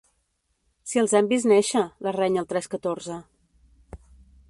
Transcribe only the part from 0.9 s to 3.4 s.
Si els hem vist néixer –la renya el Trescatorze–.